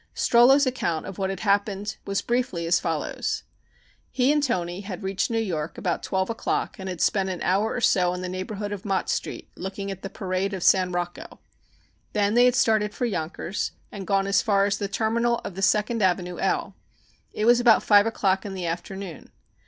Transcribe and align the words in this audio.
Strollo's 0.15 0.65
account 0.65 1.05
of 1.05 1.19
what 1.19 1.29
had 1.29 1.41
happened 1.41 1.97
was 2.07 2.23
briefly 2.23 2.65
as 2.65 2.79
follows: 2.79 3.43
He 4.09 4.31
and 4.31 4.41
Toni 4.41 4.81
had 4.81 5.03
reached 5.03 5.29
New 5.29 5.37
York 5.39 5.77
about 5.77 6.01
twelve 6.01 6.27
o'clock 6.27 6.77
and 6.79 6.89
had 6.89 7.01
spent 7.01 7.29
an 7.29 7.39
hour 7.43 7.71
or 7.75 7.81
so 7.81 8.11
in 8.15 8.21
the 8.23 8.27
neighborhood 8.27 8.71
of 8.71 8.83
Mott 8.83 9.11
Street 9.11 9.51
looking 9.55 9.91
at 9.91 10.01
the 10.01 10.09
parade 10.09 10.55
of 10.55 10.63
"San 10.63 10.91
Rocco." 10.91 11.39
Then 12.13 12.33
they 12.33 12.45
had 12.45 12.55
started 12.55 12.95
for 12.95 13.05
Yonkers 13.05 13.73
and 13.91 14.07
gone 14.07 14.25
as 14.25 14.41
far 14.41 14.65
as 14.65 14.79
the 14.79 14.87
terminal 14.87 15.35
of 15.43 15.53
the 15.53 15.61
Second 15.61 16.01
Avenue 16.01 16.39
El. 16.39 16.73
It 17.31 17.45
was 17.45 17.59
about 17.59 17.83
five 17.83 18.07
o'clock 18.07 18.43
in 18.43 18.55
the 18.55 18.65
afternoon. 18.65 19.31